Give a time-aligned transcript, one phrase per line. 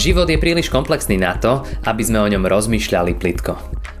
[0.00, 3.52] Život je príliš komplexný na to, aby sme o ňom rozmýšľali plitko.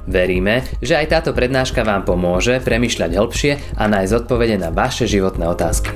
[0.08, 5.44] Veríme, že aj táto prednáška vám pomôže premyšľať hĺbšie a nájsť odpovede na vaše životné
[5.44, 5.92] otázky.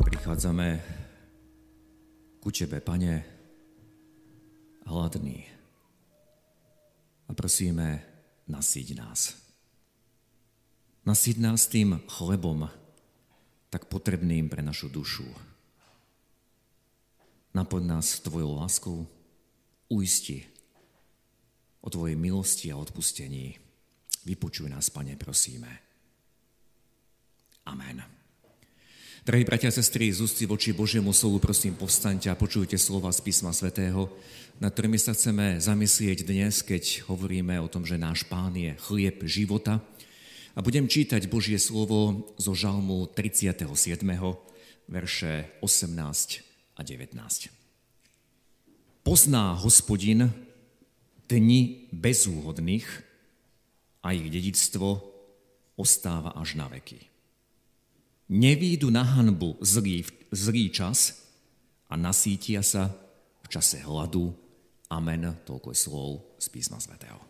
[0.00, 0.80] Prichádzame
[2.40, 3.14] ku Tebe, Pane,
[4.88, 5.44] hladný.
[7.28, 8.00] A prosíme,
[8.48, 9.36] nasíť nás.
[11.04, 12.72] Nasíť nás tým chlebom,
[13.68, 15.28] tak potrebným pre našu dušu.
[17.54, 19.08] Napoď nás Tvojou láskou,
[19.88, 20.44] uisti
[21.80, 23.56] o Tvojej milosti a odpustení.
[24.24, 25.68] Vypočuj nás, Pane, prosíme.
[27.68, 28.18] Amen.
[29.28, 33.20] Drahí bratia a sestry, z ústy voči Božiemu slovu, prosím, povstaňte a počujte slova z
[33.20, 34.08] písma svätého,
[34.56, 39.20] na ktorými sa chceme zamyslieť dnes, keď hovoríme o tom, že náš pán je chlieb
[39.28, 39.84] života,
[40.56, 43.68] a budem čítať Božie slovo zo žalmu 37.
[44.88, 46.44] verše 18
[46.76, 47.52] a 19.
[49.04, 50.32] Pozná hospodin
[51.28, 52.86] dni bezúhodných
[54.00, 55.04] a ich dedictvo
[55.76, 57.04] ostáva až na veky.
[58.28, 61.24] Nevídu na hanbu zlý, zlý čas
[61.88, 62.92] a nasítia sa
[63.44, 64.36] v čase hladu.
[64.92, 65.36] Amen.
[65.44, 67.20] Toľko je slov z písma svätého.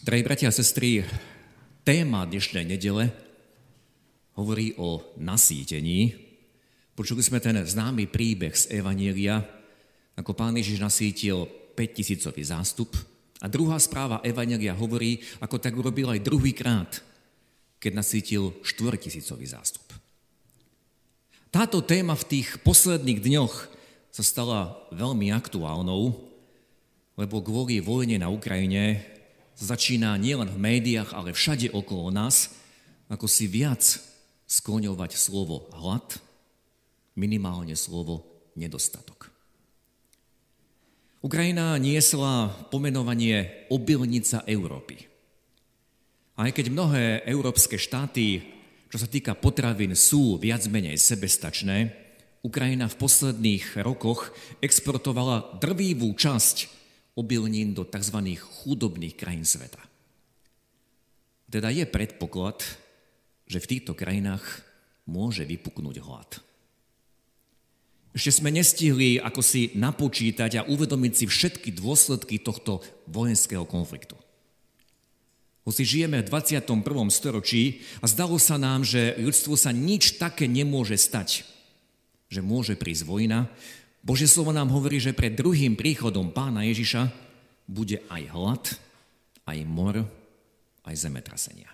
[0.00, 1.04] Drahí bratia a sestry,
[1.84, 3.12] téma dnešnej nedele
[4.32, 6.16] hovorí o nasýtení.
[6.96, 9.44] Počuli sme ten známy príbeh z Evanielia,
[10.16, 11.44] ako pán Ježiš nasítil
[11.76, 12.96] 5000 zástup.
[13.44, 17.04] A druhá správa Evanielia hovorí, ako tak urobil aj druhýkrát,
[17.76, 19.20] keď nasítil 4000
[19.52, 19.84] zástup.
[21.52, 23.68] Táto téma v tých posledných dňoch
[24.16, 26.24] sa stala veľmi aktuálnou,
[27.20, 29.19] lebo kvôli vojne na Ukrajine
[29.60, 32.56] začína nielen v médiách, ale všade okolo nás,
[33.12, 33.84] ako si viac
[34.48, 36.16] skloňovať slovo hlad,
[37.14, 38.24] minimálne slovo
[38.56, 39.28] nedostatok.
[41.20, 45.04] Ukrajina niesla pomenovanie obilnica Európy.
[46.40, 48.40] Aj keď mnohé európske štáty,
[48.88, 51.92] čo sa týka potravín, sú viac menej sebestačné,
[52.40, 54.32] Ukrajina v posledných rokoch
[54.64, 56.79] exportovala drvivú časť
[57.18, 58.18] obilnín do tzv.
[58.38, 59.80] chudobných krajín sveta.
[61.50, 62.62] Teda je predpoklad,
[63.50, 64.62] že v týchto krajinách
[65.10, 66.30] môže vypuknúť hlad.
[68.10, 74.18] Ešte sme nestihli ako si napočítať a uvedomiť si všetky dôsledky tohto vojenského konfliktu.
[75.62, 76.66] Hoci žijeme v 21.
[77.14, 81.46] storočí a zdalo sa nám, že ľudstvo sa nič také nemôže stať,
[82.26, 83.46] že môže prísť vojna,
[84.00, 87.12] Božie slovo nám hovorí, že pred druhým príchodom pána Ježiša
[87.68, 88.64] bude aj hlad,
[89.44, 90.08] aj mor,
[90.88, 91.68] aj zemetrasenia.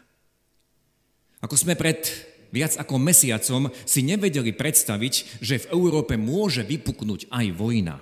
[1.39, 2.03] Ako sme pred
[2.51, 7.97] viac ako mesiacom si nevedeli predstaviť, že v Európe môže vypuknúť aj vojna,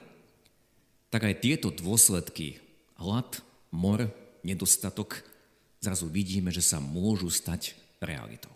[1.13, 2.59] tak aj tieto dôsledky,
[2.99, 4.09] hlad, mor,
[4.41, 5.21] nedostatok,
[5.79, 8.53] zrazu vidíme, že sa môžu stať realitou.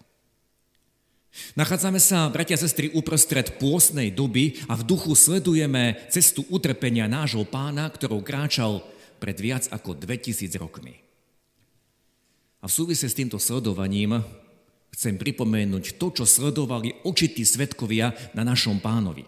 [1.54, 7.44] Nachádzame sa, bratia a sestry, uprostred pôsnej doby a v duchu sledujeme cestu utrpenia nášho
[7.44, 8.80] pána, ktorou kráčal
[9.20, 10.98] pred viac ako 2000 rokmi.
[12.58, 14.18] A v súvise s týmto sledovaním
[14.90, 19.22] chcem pripomenúť to, čo sledovali očití svetkovia na našom pánovi.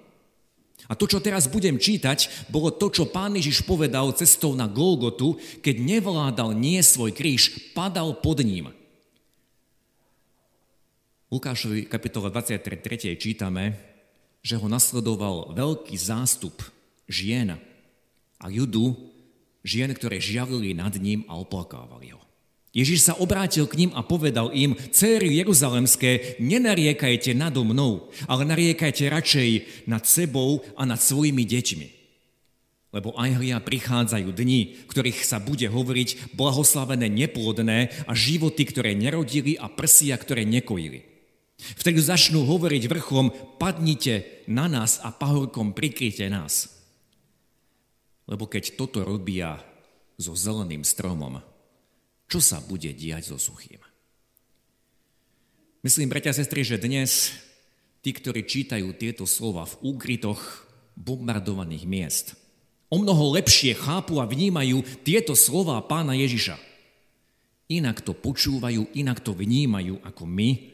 [0.91, 5.39] A to, čo teraz budem čítať, bolo to, čo pán Ježiš povedal cestou na Golgotu,
[5.63, 8.75] keď nevládal nie svoj kríž, padal pod ním–
[11.31, 13.15] Lukášovi kapitole 23.
[13.15, 13.79] čítame,
[14.43, 16.59] že ho nasledoval veľký zástup
[17.07, 17.55] žien
[18.43, 18.99] a judu,
[19.63, 22.21] žien, ktoré žiavili nad ním a oplakávali ho.
[22.75, 29.07] Ježiš sa obrátil k ním a povedal im, céry Jeruzalemské, nenariekajte nado mnou, ale nariekajte
[29.07, 29.51] radšej
[29.87, 31.89] nad sebou a nad svojimi deťmi.
[32.91, 39.55] Lebo aj hlia prichádzajú dni, ktorých sa bude hovoriť blahoslavené neplodné a životy, ktoré nerodili
[39.55, 41.10] a prsia, ktoré nekojili.
[41.61, 46.73] Vtedy začnú hovoriť vrchom, padnite na nás a pahorkom prikryte nás.
[48.31, 49.59] Lebo keď toto robia
[50.21, 51.43] so zeleným stromom,
[52.31, 53.83] čo sa bude diať so suchým?
[55.83, 57.35] Myslím, bratia a sestry, že dnes
[58.05, 62.27] tí, ktorí čítajú tieto slova v úkrytoch bombardovaných miest,
[62.87, 66.59] o mnoho lepšie chápu a vnímajú tieto slova pána Ježiša.
[67.71, 70.70] Inak to počúvajú, inak to vnímajú ako my,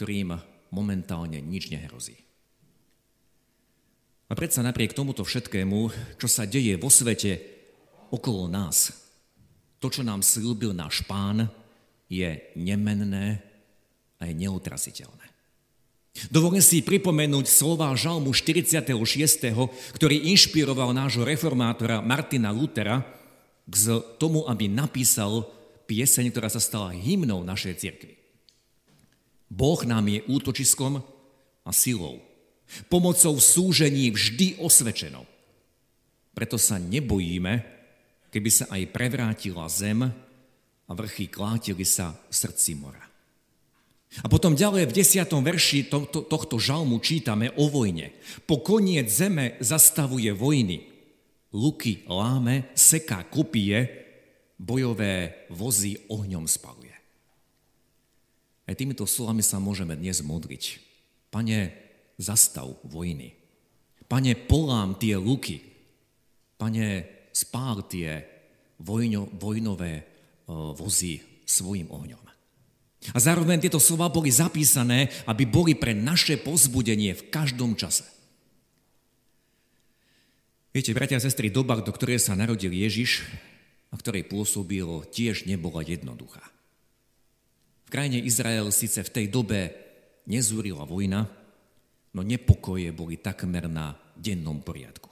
[0.00, 0.32] ktorým
[0.72, 2.16] momentálne nič nehrozí.
[4.30, 7.36] A predsa napriek tomuto všetkému, čo sa deje vo svete
[8.08, 8.96] okolo nás,
[9.76, 11.52] to, čo nám slúbil náš pán,
[12.08, 13.44] je nemenné
[14.16, 15.28] a je neutrasiteľné.
[16.32, 18.88] Dovolím si pripomenúť slova Žalmu 46.,
[20.00, 23.04] ktorý inšpiroval nášho reformátora Martina Lutera
[23.68, 23.76] k
[24.16, 25.44] tomu, aby napísal
[25.84, 28.19] pieseň, ktorá sa stala hymnou našej cirkvi.
[29.50, 31.02] Boh nám je útočiskom
[31.66, 32.22] a silou,
[32.86, 35.26] pomocou súžení vždy osvečenou.
[36.30, 37.66] Preto sa nebojíme,
[38.30, 40.06] keby sa aj prevrátila zem
[40.86, 43.02] a vrchy klátili sa v srdci mora.
[44.22, 48.10] A potom ďalej v desiatom verši tohto, tohto žalmu čítame o vojne.
[48.42, 50.82] Po koniec zeme zastavuje vojny.
[51.54, 53.86] Luky láme, seká kopie,
[54.58, 56.79] bojové vozy ohňom spaluje.
[58.70, 60.78] Aj týmito slovami sa môžeme dnes modliť.
[61.34, 61.74] Pane,
[62.22, 63.34] zastav vojny.
[64.06, 65.58] Pane, polám tie luky.
[66.54, 67.02] Pane,
[67.34, 68.22] spál tie
[68.78, 70.06] vojno, vojnové
[70.78, 72.22] vozy svojim ohňom.
[73.10, 78.06] A zároveň tieto slova boli zapísané, aby boli pre naše pozbudenie v každom čase.
[80.70, 83.26] Viete, bratia a sestry, doba, do ktorej sa narodil Ježiš
[83.90, 86.46] a ktorej pôsobilo, tiež nebola jednoduchá.
[87.90, 89.74] V krajine Izrael síce v tej dobe
[90.30, 91.26] nezúrila vojna,
[92.14, 95.10] no nepokoje boli takmer na dennom poriadku.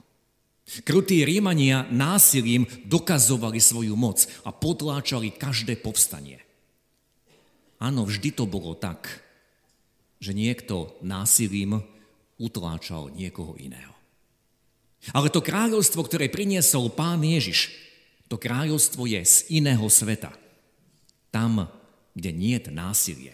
[0.87, 6.39] Krutí Rímania násilím dokazovali svoju moc a potláčali každé povstanie.
[7.83, 9.27] Áno, vždy to bolo tak,
[10.23, 11.83] že niekto násilím
[12.39, 13.91] utláčal niekoho iného.
[15.11, 17.75] Ale to kráľovstvo, ktoré priniesol pán Ježiš,
[18.31, 20.31] to kráľovstvo je z iného sveta.
[21.27, 21.67] Tam,
[22.19, 23.31] kde niet násilie,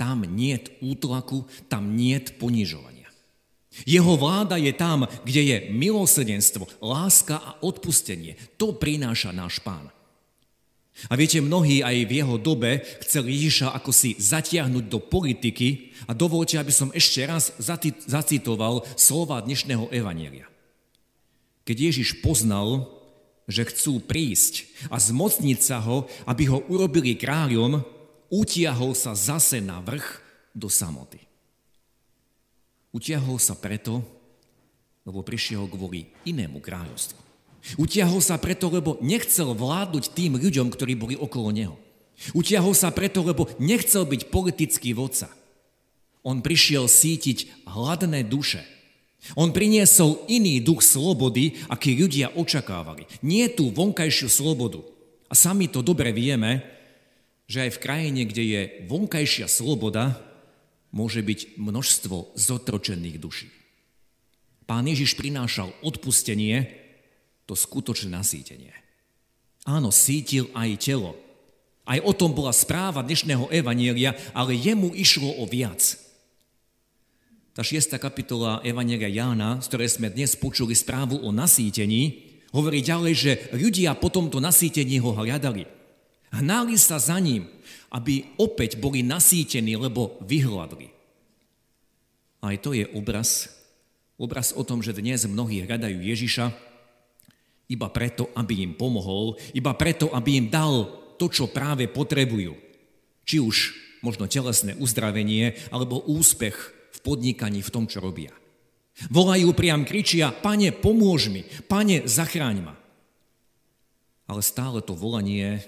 [0.00, 3.04] tam niet útlaku, tam niet ponižovania.
[3.82, 8.38] Jeho vláda je tam, kde je milosrdenstvo, láska a odpustenie.
[8.54, 9.90] To prináša náš pán.
[11.10, 16.14] A viete, mnohí aj v jeho dobe chceli Ježiša ako si zatiahnuť do politiky a
[16.14, 17.50] dovolte, aby som ešte raz
[18.06, 20.46] zacitoval slova dnešného evanielia.
[21.66, 22.86] Keď Ježiš poznal,
[23.50, 27.82] že chcú prísť a zmocniť sa ho, aby ho urobili kráľom,
[28.32, 30.20] utiahol sa zase na vrch
[30.54, 31.20] do samoty.
[32.94, 34.00] Utiahol sa preto,
[35.02, 37.18] lebo prišiel kvôli inému kráľovstvu.
[37.80, 41.76] Utiahol sa preto, lebo nechcel vládnuť tým ľuďom, ktorí boli okolo neho.
[42.36, 45.32] Utiahol sa preto, lebo nechcel byť politický vodca.
[46.22, 48.62] On prišiel sítiť hladné duše.
[49.34, 53.08] On priniesol iný duch slobody, aký ľudia očakávali.
[53.24, 54.84] Nie tú vonkajšiu slobodu.
[55.28, 56.60] A sami to dobre vieme,
[57.44, 60.16] že aj v krajine, kde je vonkajšia sloboda,
[60.94, 63.48] môže byť množstvo zotročených duší.
[64.64, 66.70] Pán Ježiš prinášal odpustenie,
[67.44, 68.72] to skutočné nasýtenie.
[69.68, 71.12] Áno, sítil aj telo.
[71.84, 76.00] Aj o tom bola správa dnešného evanielia, ale jemu išlo o viac.
[77.54, 83.14] Tá šiesta kapitola Evanielia Jána, z ktorej sme dnes počuli správu o nasýtení, hovorí ďalej,
[83.14, 85.83] že ľudia po tomto nasýtení ho hľadali.
[86.34, 87.46] Hnali sa za ním,
[87.94, 90.90] aby opäť boli nasýtení, lebo vyhľadli.
[92.42, 93.54] Aj to je obraz,
[94.18, 96.50] obraz o tom, že dnes mnohí hľadajú Ježiša,
[97.70, 102.52] iba preto, aby im pomohol, iba preto, aby im dal to, čo práve potrebujú.
[103.24, 103.56] Či už
[104.04, 106.56] možno telesné uzdravenie, alebo úspech
[106.92, 108.36] v podnikaní v tom, čo robia.
[109.08, 112.76] Volajú priam, kričia, pane, pomôž mi, pane, zachráň ma.
[114.28, 115.64] Ale stále to volanie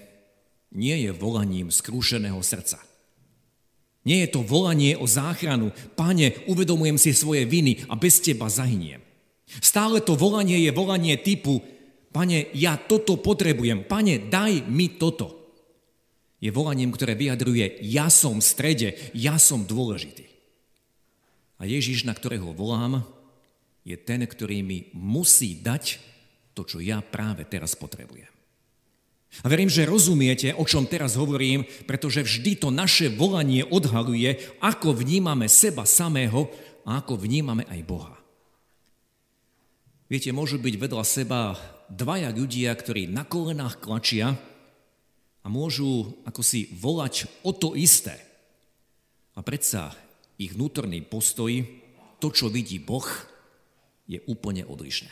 [0.73, 2.81] nie je volaním skrúšeného srdca.
[4.07, 5.75] Nie je to volanie o záchranu.
[5.99, 9.03] Pane, uvedomujem si svoje viny a bez teba zahyniem.
[9.59, 11.59] Stále to volanie je volanie typu
[12.17, 13.85] Pane, ja toto potrebujem.
[13.85, 15.37] Pane, daj mi toto.
[16.41, 20.25] Je volaním, ktoré vyjadruje, ja som v strede, ja som dôležitý.
[21.61, 23.05] A Ježiš, na ktorého volám,
[23.85, 26.01] je ten, ktorý mi musí dať
[26.57, 28.29] to, čo ja práve teraz potrebujem.
[29.43, 34.95] A verím, že rozumiete, o čom teraz hovorím, pretože vždy to naše volanie odhaluje, ako
[34.97, 36.49] vnímame seba samého
[36.87, 38.15] a ako vnímame aj Boha.
[40.07, 41.59] Viete, môžu byť vedľa seba
[41.91, 44.39] dvaja ľudia, ktorí na kolenách klačia
[45.43, 48.15] a môžu ako si volať o to isté.
[49.35, 49.91] A predsa
[50.39, 51.51] ich vnútorný postoj,
[52.17, 53.05] to, čo vidí Boh,
[54.07, 55.11] je úplne odlišné.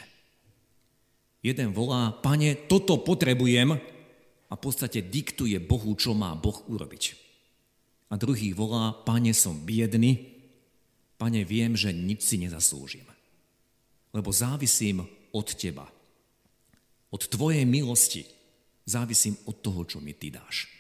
[1.46, 3.78] Jeden volá, pane, toto potrebujem
[4.56, 7.20] a v podstate diktuje Bohu, čo má Boh urobiť.
[8.08, 10.32] A druhý volá, pane, som biedný,
[11.20, 13.04] pane, viem, že nič si nezaslúžim,
[14.16, 15.04] lebo závisím
[15.36, 15.92] od teba.
[17.12, 18.24] Od tvojej milosti
[18.88, 20.72] závisím od toho, čo mi ty dáš.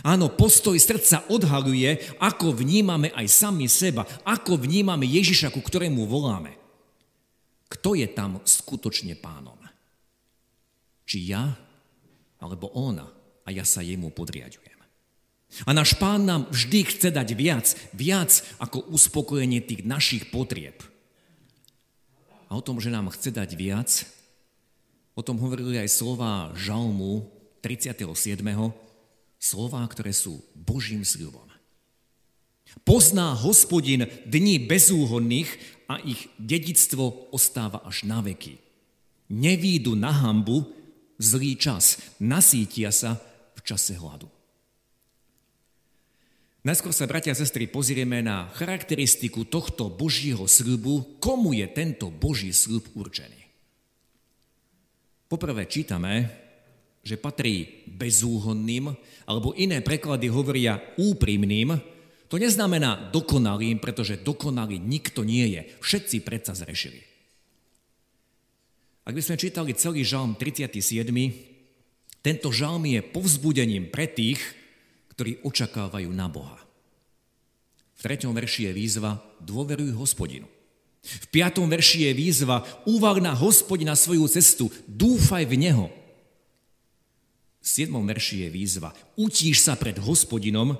[0.00, 6.56] Áno, postoj srdca odhaluje, ako vnímame aj sami seba, ako vnímame Ježiša, ku ktorému voláme.
[7.68, 9.60] Kto je tam skutočne pánom?
[11.04, 11.65] Či ja,
[12.40, 13.08] alebo ona,
[13.46, 14.76] a ja sa jemu podriadujem.
[15.64, 20.74] A náš pán nám vždy chce dať viac, viac ako uspokojenie tých našich potrieb.
[22.50, 23.90] A o tom, že nám chce dať viac,
[25.14, 27.30] o tom hovorili aj slova Žalmu
[27.62, 28.42] 37
[29.38, 31.46] Slová, ktoré sú Božím sľubom.
[32.82, 35.48] Pozná hospodin dní bezúhodných
[35.86, 38.58] a ich dedictvo ostáva až na veky.
[39.30, 40.66] Nevídu na hambu
[41.16, 43.20] zlý čas, nasítia sa
[43.56, 44.28] v čase hladu.
[46.66, 52.50] Najskôr sa, bratia a sestry, pozrieme na charakteristiku tohto Božího sľubu, komu je tento Boží
[52.50, 53.38] sľub určený.
[55.30, 56.26] Poprvé čítame,
[57.06, 58.90] že patrí bezúhonným,
[59.30, 61.78] alebo iné preklady hovoria úprimným,
[62.26, 65.70] to neznamená dokonalým, pretože dokonalý nikto nie je.
[65.78, 66.98] Všetci predsa zrešili.
[69.06, 70.82] Ak by sme čítali celý žalm 37,
[72.26, 74.42] tento žalm je povzbudením pre tých,
[75.14, 76.58] ktorí očakávajú na Boha.
[77.96, 80.50] V treťom verši je výzva dôveruj hospodinu.
[81.06, 85.86] V piatom verši je výzva uvar na hospodina svoju cestu, dúfaj v Neho.
[87.62, 87.94] V 7.
[87.94, 88.90] verši je výzva.
[89.14, 90.74] Utíš sa pred hospodinom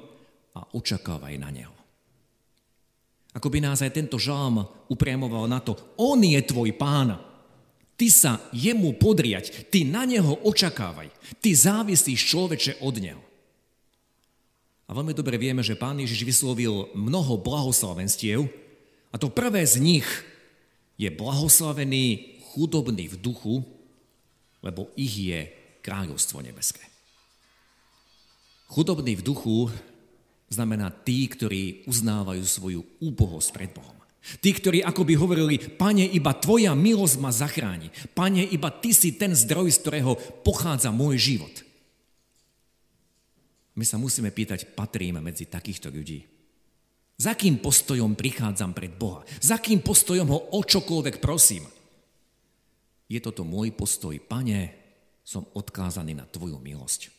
[0.55, 1.75] a očakávaj na neho.
[3.35, 7.26] Ako by nás aj tento žalm upriamoval na to, on je tvoj pán.
[7.97, 11.09] Ty sa jemu podriať, ty na neho očakávaj.
[11.41, 13.25] Ty závisíš človeče od neho.
[14.87, 18.47] A veľmi dobre vieme, že pán Ježiš vyslovil mnoho blahoslavenstiev
[19.11, 20.07] a to prvé z nich
[20.95, 23.55] je blahoslavený chudobný v duchu,
[24.63, 25.41] lebo ich je
[25.83, 26.85] kráľovstvo nebeské.
[28.71, 29.71] Chudobný v duchu
[30.51, 33.95] znamená tí, ktorí uznávajú svoju úbohosť pred Bohom.
[34.43, 37.95] Tí, ktorí akoby hovorili, pane, iba tvoja milosť ma zachráni.
[38.11, 41.55] Pane, iba ty si ten zdroj, z ktorého pochádza môj život.
[43.79, 46.27] My sa musíme pýtať, patríme medzi takýchto ľudí.
[47.17, 49.23] Za kým postojom prichádzam pred Boha?
[49.39, 51.65] Za kým postojom ho o čokoľvek prosím?
[53.07, 54.75] Je toto môj postoj, pane,
[55.23, 57.15] som odkázaný na Tvoju milosť.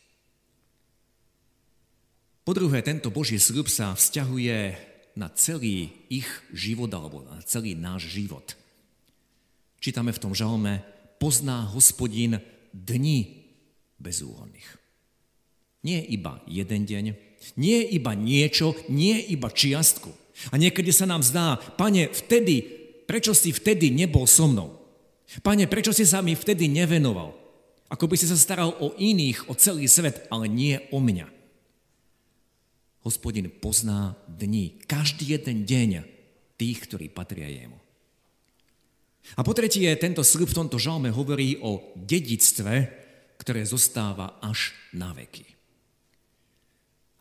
[2.44, 4.58] Po druhé, tento Boží sľub sa vzťahuje
[5.18, 8.54] na celý ich život alebo na celý náš život.
[9.82, 10.86] Čítame v tom žalme,
[11.18, 12.38] pozná hospodin
[12.70, 13.50] dni
[13.98, 14.78] bezúhonných.
[15.82, 17.06] Nie iba jeden deň,
[17.58, 20.14] nie iba niečo, nie iba čiastku.
[20.54, 22.62] A niekedy sa nám zdá, pane, vtedy,
[23.10, 24.78] prečo si vtedy nebol so mnou?
[25.42, 27.34] Pane, prečo si sa mi vtedy nevenoval?
[27.88, 31.37] Ako by si sa staral o iných, o celý svet, ale nie o mňa.
[33.08, 36.04] Hospodin pozná dni, každý jeden deň
[36.60, 37.80] tých, ktorí patria jemu.
[39.40, 42.92] A po tretie, tento sľub v tomto žalme hovorí o dedictve,
[43.40, 45.48] ktoré zostáva až na veky.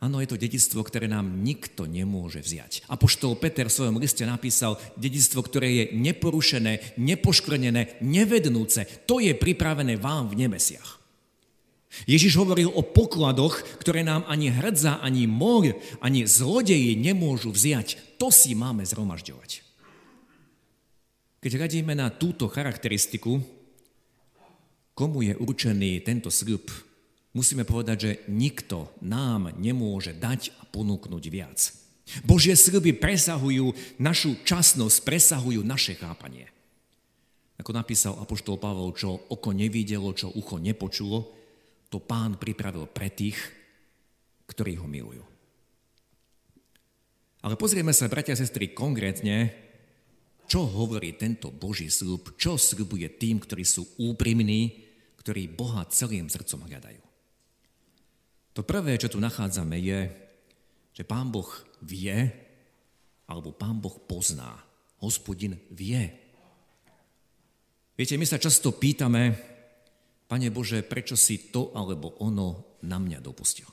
[0.03, 2.83] Áno, je to dedictvo, ktoré nám nikto nemôže vziať.
[2.91, 8.83] Apoštol Peter v svojom liste napísal dedictvo, ktoré je neporušené, nepoškvrnené, nevednúce.
[9.07, 10.96] To je pripravené vám v nebesiach.
[12.05, 15.65] Ježiš hovoril o pokladoch, ktoré nám ani hrdza, ani mor,
[16.03, 18.19] ani zlodeji nemôžu vziať.
[18.21, 19.65] To si máme zhromažďovať.
[21.41, 23.41] Keď radíme na túto charakteristiku,
[24.97, 26.65] komu je určený tento sľub,
[27.33, 31.59] musíme povedať, že nikto nám nemôže dať a ponúknuť viac.
[32.25, 36.49] Božie sľuby presahujú našu časnosť, presahujú naše chápanie.
[37.57, 41.36] Ako napísal Apoštol Pavel, čo oko nevidelo, čo ucho nepočulo,
[41.87, 43.37] to pán pripravil pre tých,
[44.47, 45.23] ktorí ho milujú.
[47.43, 49.53] Ale pozrieme sa, bratia a sestry, konkrétne,
[50.47, 54.87] čo hovorí tento Boží sľub, čo sľubuje tým, ktorí sú úprimní,
[55.19, 57.03] ktorí Boha celým srdcom hľadajú.
[58.55, 59.99] To prvé, čo tu nachádzame, je,
[60.95, 61.45] že Pán Boh
[61.83, 62.31] vie,
[63.29, 64.57] alebo Pán Boh pozná.
[64.97, 66.09] Hospodin vie.
[67.93, 69.37] Viete, my sa často pýtame,
[70.27, 73.67] Pane Bože, prečo si to alebo ono na mňa dopustil?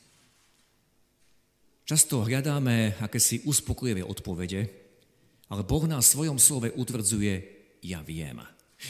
[1.84, 4.72] Často hľadáme akési uspokojivé odpovede,
[5.52, 7.34] ale Boh na svojom slove utvrdzuje,
[7.84, 8.40] ja viem.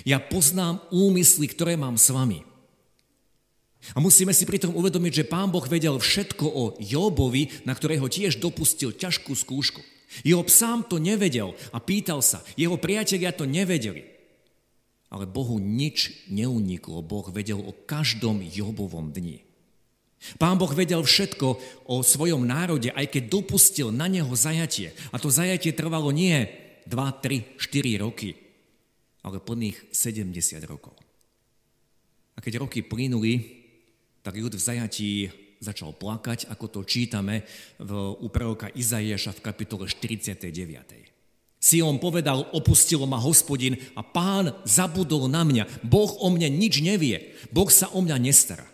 [0.06, 2.47] Ja poznám úmysly, ktoré mám s vami.
[3.92, 8.40] A musíme si pritom uvedomiť, že pán Boh vedel všetko o Jobovi, na ktorého tiež
[8.40, 9.83] dopustil ťažkú skúšku.
[10.23, 12.40] Job sám to nevedel a pýtal sa.
[12.54, 14.13] Jeho priatelia to nevedeli.
[15.14, 16.99] Ale Bohu nič neuniklo.
[17.06, 19.47] Boh vedel o každom Jobovom dni.
[20.42, 21.47] Pán Boh vedel všetko
[21.87, 24.90] o svojom národe, aj keď dopustil na neho zajatie.
[25.14, 26.50] A to zajatie trvalo nie
[26.90, 28.35] 2, 3, 4 roky,
[29.23, 30.35] ale plných 70
[30.66, 30.99] rokov.
[32.35, 33.62] A keď roky plynuli,
[34.25, 35.11] tak ľud v zajatí
[35.62, 37.47] začal plakať, ako to čítame
[37.78, 41.13] v, u proroka Izaiáša v kapitole 49.
[41.64, 45.80] Sion povedal, opustilo ma hospodin a pán zabudol na mňa.
[45.80, 47.33] Boh o mne nič nevie.
[47.49, 48.68] Boh sa o mňa nestará.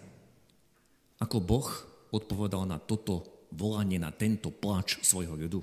[1.22, 1.70] Ako Boh
[2.10, 5.62] odpovedal na toto volanie, na tento plač svojho ľudu?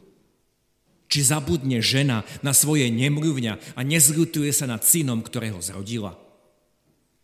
[1.12, 6.16] Či zabudne žena na svoje nemluvňa a nezľutuje sa nad synom, ktorého zrodila?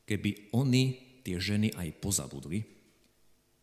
[0.04, 2.60] Keby oni, tie ženy, aj pozabudli,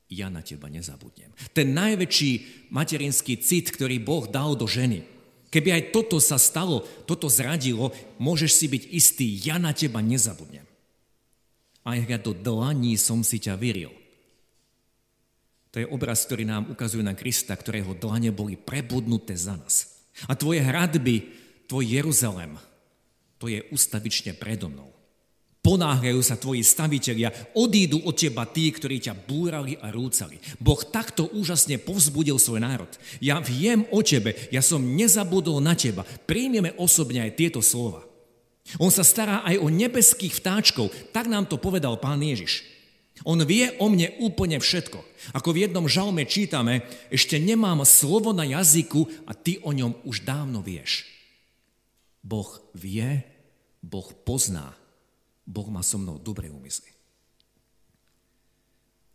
[0.09, 1.37] ja na teba nezabudnem.
[1.53, 5.20] Ten najväčší materinský cit, ktorý Boh dal do ženy.
[5.51, 7.91] Keby aj toto sa stalo, toto zradilo,
[8.23, 10.63] môžeš si byť istý, ja na teba nezabudnem.
[11.83, 13.91] Aj ja do dlaní som si ťa vyril.
[15.75, 20.03] To je obraz, ktorý nám ukazuje na Krista, ktorého dlane boli prebudnuté za nás.
[20.27, 21.31] A tvoje hradby,
[21.71, 22.59] tvoj Jeruzalem,
[23.39, 24.91] to je ustavične predo mnou.
[25.61, 30.41] Ponáhľajú sa tvoji stavitelia, odídu od teba tí, ktorí ťa búrali a rúcali.
[30.57, 32.89] Boh takto úžasne povzbudil svoj národ.
[33.21, 36.09] Ja viem o tebe, ja som nezabudol na teba.
[36.25, 38.09] Príjmeme osobne aj tieto slova.
[38.81, 42.65] On sa stará aj o nebeských vtáčkov, tak nám to povedal pán Ježiš.
[43.29, 44.97] On vie o mne úplne všetko.
[45.37, 50.25] Ako v jednom žalme čítame, ešte nemám slovo na jazyku a ty o ňom už
[50.25, 51.05] dávno vieš.
[52.25, 53.21] Boh vie,
[53.85, 54.80] Boh pozná
[55.51, 56.95] Boh má so mnou dobré úmysly.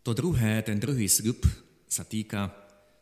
[0.04, 1.48] To druhé, ten druhý sľub
[1.88, 2.52] sa týka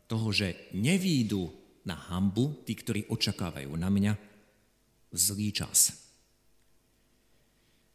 [0.07, 1.51] toho, že nevídu
[1.83, 4.13] na hambu tí, ktorí očakávajú na mňa
[5.11, 5.99] v zlý čas.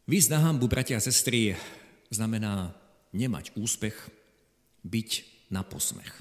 [0.04, 1.56] Výsť na hambu, bratia a sestry,
[2.12, 2.76] znamená
[3.16, 3.96] nemať úspech,
[4.84, 5.10] byť
[5.50, 6.12] na posmech.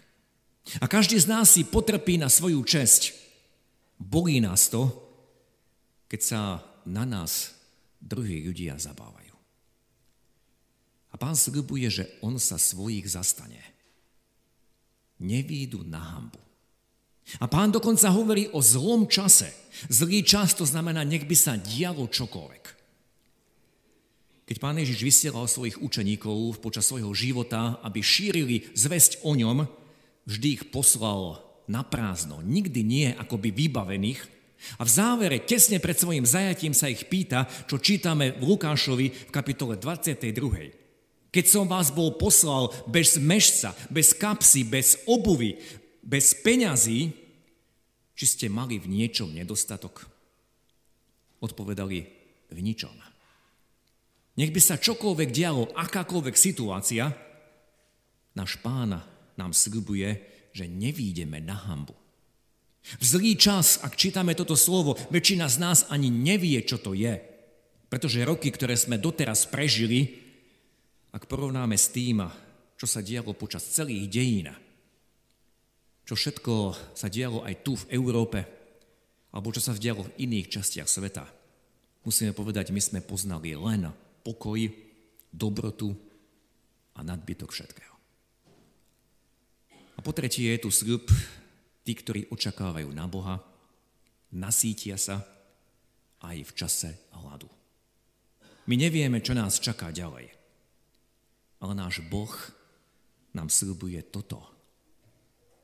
[0.80, 3.14] A každý z nás si potrpí na svoju česť.
[4.00, 4.90] Bolí nás to,
[6.10, 6.42] keď sa
[6.86, 7.59] na nás
[8.00, 9.36] druhí ľudia zabávajú.
[11.10, 13.60] A pán sľubuje, že on sa svojich zastane.
[15.20, 16.40] Nevídu na hambu.
[17.38, 19.54] A pán dokonca hovorí o zlom čase.
[19.86, 22.64] Zlý čas to znamená, nech by sa dialo čokoľvek.
[24.50, 29.70] Keď pán Ježiš vysielal svojich učeníkov počas svojho života, aby šírili zväzť o ňom,
[30.26, 31.38] vždy ich poslal
[31.70, 34.39] na prázdno, nikdy nie akoby vybavených,
[34.78, 39.32] a v závere, tesne pred svojim zajatím sa ich pýta, čo čítame v Lukášovi v
[39.32, 41.32] kapitole 22.
[41.32, 45.62] Keď som vás bol poslal bez mešca, bez kapsy, bez obuvy,
[46.02, 47.14] bez peňazí,
[48.18, 50.10] či ste mali v niečom nedostatok?
[51.40, 52.00] Odpovedali
[52.52, 52.92] v ničom.
[54.40, 57.12] Nech by sa čokoľvek dialo, akákoľvek situácia,
[58.36, 59.04] náš pána
[59.36, 60.10] nám sľubuje,
[60.52, 61.96] že nevídeme na hambu.
[62.84, 67.20] V zlý čas, ak čítame toto slovo, väčšina z nás ani nevie, čo to je.
[67.90, 70.22] Pretože roky, ktoré sme doteraz prežili,
[71.10, 72.22] ak porovnáme s tým,
[72.80, 74.48] čo sa dialo počas celých dejín,
[76.08, 76.54] čo všetko
[76.98, 78.42] sa dialo aj tu v Európe,
[79.30, 81.26] alebo čo sa dialo v iných častiach sveta,
[82.02, 83.94] musíme povedať, my sme poznali len
[84.26, 84.58] pokoj,
[85.30, 85.94] dobrotu
[86.98, 87.96] a nadbytok všetkého.
[89.98, 91.06] A po tretie je tu sľub,
[91.90, 93.42] Tí, ktorí očakávajú na Boha,
[94.30, 95.26] nasítia sa
[96.22, 97.50] aj v čase hladu.
[98.70, 100.30] My nevieme, čo nás čaká ďalej.
[101.58, 102.30] Ale náš Boh
[103.34, 104.38] nám slibuje toto.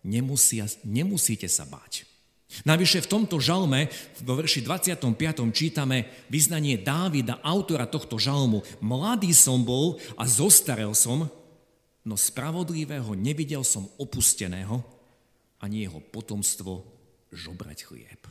[0.01, 2.09] Nemusia, nemusíte sa báť.
[2.65, 3.93] Navyše v tomto žalme,
[4.25, 5.05] vo verši 25.
[5.53, 8.65] čítame vyznanie Dávida, autora tohto žalmu.
[8.81, 11.29] Mladý som bol a zostarel som,
[12.01, 14.94] no spravodlivého nevidel som opusteného,
[15.65, 16.85] ani jeho potomstvo
[17.33, 18.21] žobrať chlieb.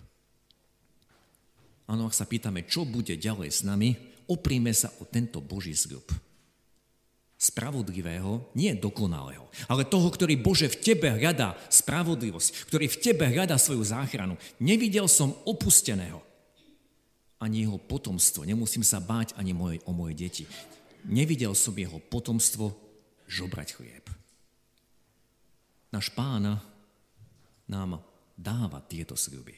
[1.90, 3.92] Áno, ak sa pýtame, čo bude ďalej s nami,
[4.31, 6.07] opríme sa o tento Boží zľub.
[7.35, 13.61] Spravodlivého, nie dokonalého, ale toho, ktorý Bože v tebe hľadá spravodlivosť, ktorý v tebe hľadá
[13.61, 14.40] svoju záchranu.
[14.57, 16.25] Nevidel som opusteného,
[17.37, 18.49] ani jeho potomstvo.
[18.49, 20.44] Nemusím sa báť ani moje, o moje deti.
[21.05, 22.73] Nevidel som jeho potomstvo
[23.29, 24.09] žobrať chlieb.
[25.92, 26.64] Náš pána
[27.70, 28.03] nám
[28.35, 29.55] dáva tieto sľuby.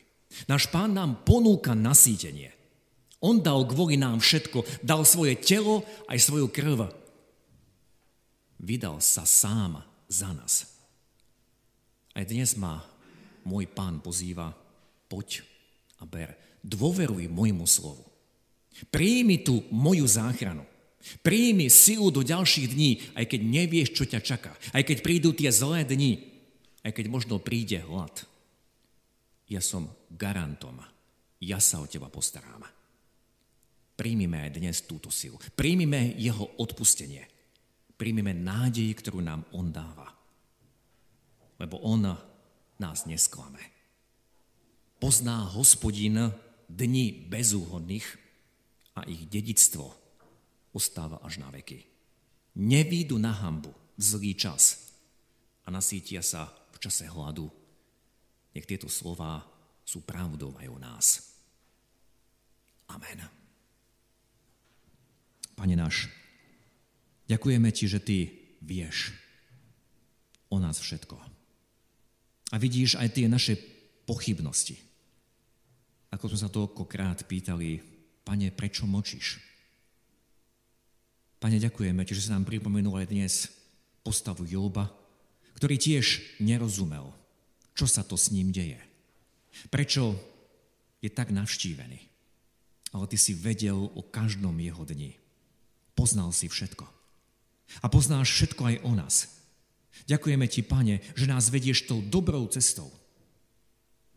[0.50, 2.52] Náš pán nám ponúka nasýtenie.
[3.24, 6.92] On dal kvôli nám všetko, dal svoje telo aj svoju krv.
[8.60, 10.68] Vydal sa sám za nás.
[12.16, 12.80] Aj dnes ma
[13.44, 14.52] môj pán pozýva,
[15.08, 15.44] poď
[16.00, 16.32] a ber.
[16.66, 18.02] Dôveruj môjmu slovu.
[18.90, 20.66] Príjmi tu moju záchranu.
[21.22, 24.52] Príjmi silu do ďalších dní, aj keď nevieš, čo ťa čaká.
[24.74, 26.35] Aj keď prídu tie zlé dni.
[26.86, 28.22] Aj keď možno príde hlad.
[29.50, 30.78] Ja som garantom.
[31.42, 32.62] Ja sa o teba postarám.
[33.98, 35.34] Príjmime aj dnes túto silu.
[35.58, 37.26] Príjmime jeho odpustenie.
[37.98, 40.14] Príjmime nádej, ktorú nám on dáva.
[41.58, 42.06] Lebo on
[42.78, 43.58] nás nesklame.
[45.02, 46.30] Pozná hospodin
[46.70, 48.06] dni bezúhodných
[48.94, 49.90] a ich dedictvo
[50.70, 51.82] ostáva až na veky.
[52.62, 54.92] Nevídu na hambu zlý čas
[55.64, 57.48] a nasítia sa v čase hladu.
[58.52, 59.40] Nech tieto slova
[59.80, 61.06] sú pravdou aj o nás.
[62.92, 63.24] Amen.
[65.56, 66.12] Pane náš,
[67.32, 68.18] ďakujeme Ti, že Ty
[68.60, 69.16] vieš
[70.52, 71.16] o nás všetko.
[72.52, 73.58] A vidíš aj tie naše
[74.06, 74.78] pochybnosti.
[76.14, 77.82] Ako sme sa toľkokrát pýtali,
[78.22, 79.42] pane, prečo močíš?
[81.42, 83.34] Pane, ďakujeme ti, že sa nám pripomenul aj dnes
[84.06, 84.86] postavu Joba,
[85.56, 87.16] ktorý tiež nerozumel,
[87.72, 88.76] čo sa to s ním deje.
[89.72, 90.16] Prečo
[91.00, 92.00] je tak navštívený.
[92.92, 95.16] Ale ty si vedel o každom jeho dni.
[95.96, 96.84] Poznal si všetko.
[97.82, 99.16] A poznáš všetko aj o nás.
[100.06, 102.92] Ďakujeme ti, pane, že nás vedieš tou dobrou cestou.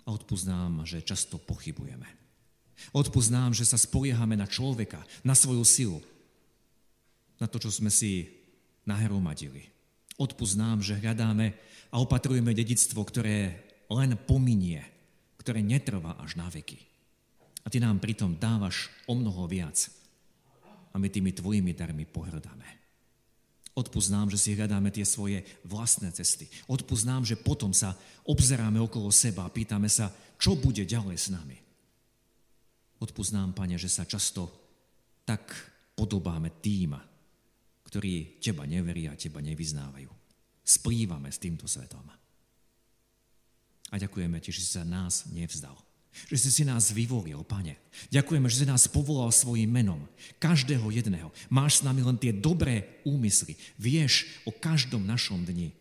[0.05, 2.05] A odpuznám, že často pochybujeme.
[2.95, 5.99] Odpuznám, že sa spoliehame na človeka, na svoju silu,
[7.39, 8.27] na to, čo sme si
[8.87, 9.78] nahromadili.
[10.19, 11.55] Odpust nám, že hľadáme
[11.89, 14.83] a opatrujeme dedictvo, ktoré len pominie,
[15.39, 16.77] ktoré netrvá až na veky.
[17.63, 19.87] A ty nám pritom dávaš o mnoho viac.
[20.91, 22.67] A my tými tvojimi darmi pohrdáme.
[23.79, 26.51] Odpust nám, že si hľadáme tie svoje vlastné cesty.
[26.67, 27.95] Odpust nám, že potom sa
[28.27, 31.55] obzeráme okolo seba a pýtame sa, čo bude ďalej s nami.
[32.99, 34.51] Odpust nám, Pane, že sa často
[35.23, 35.47] tak
[35.95, 36.99] podobáme tým,
[37.89, 40.13] ktorí teba neveria teba nevyznávajú.
[40.61, 42.05] Splývame s týmto svetom.
[43.89, 45.73] A ďakujeme ti, že si sa nás nevzdal.
[46.29, 47.81] Že si si nás vyvolil, pane.
[48.13, 50.05] Ďakujeme, že si nás povolal svojim menom.
[50.37, 51.33] Každého jedného.
[51.49, 53.57] Máš s nami len tie dobré úmysly.
[53.81, 55.73] Vieš o každom našom dni.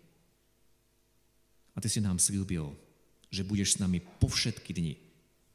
[1.76, 2.72] A ty si nám slúbil,
[3.28, 4.96] že budeš s nami po všetky dni.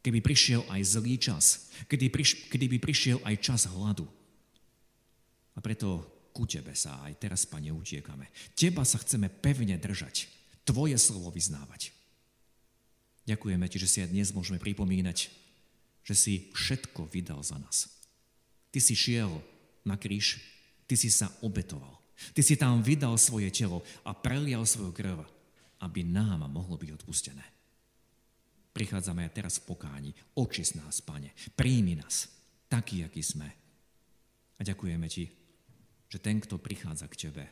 [0.05, 1.73] Keby prišiel aj zlý čas.
[1.89, 4.05] Kedy, priš, kedy by prišiel aj čas hladu.
[5.53, 8.33] A preto ku Tebe sa aj teraz, Pane, utiekame.
[8.57, 10.27] Teba sa chceme pevne držať.
[10.65, 11.93] Tvoje slovo vyznávať.
[13.29, 15.29] Ďakujeme Ti, že si aj dnes môžeme pripomínať,
[16.03, 17.87] že si všetko vydal za nás.
[18.73, 19.29] Ty si šiel
[19.85, 20.41] na kríž,
[20.89, 22.01] Ty si sa obetoval.
[22.33, 25.23] Ty si tam vydal svoje telo a prelial svoju krv,
[25.85, 27.45] aby nám mohlo byť odpustené.
[28.73, 30.11] Prichádzame aj teraz v pokáni.
[30.33, 31.37] Očist nás, Pane.
[31.53, 32.25] Príjmi nás,
[32.65, 33.45] taký, aký sme.
[34.57, 35.42] A ďakujeme Ti,
[36.13, 37.49] že ten, kto prichádza k tebe,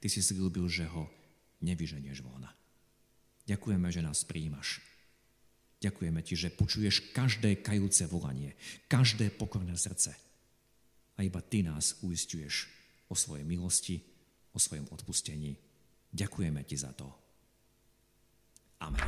[0.00, 1.12] ty si slúbil, že ho
[1.60, 2.48] nevyženieš von.
[3.44, 4.80] Ďakujeme, že nás príjmaš.
[5.84, 8.56] Ďakujeme ti, že počuješ každé kajúce volanie,
[8.88, 10.16] každé pokorné srdce.
[11.20, 12.72] A iba ty nás uistuješ
[13.12, 14.00] o svojej milosti,
[14.56, 15.60] o svojom odpustení.
[16.08, 17.12] Ďakujeme ti za to.
[18.80, 19.04] Amen.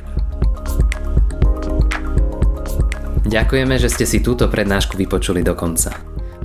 [3.25, 6.10] Ďakujeme, že ste si túto prednášku vypočuli do konca.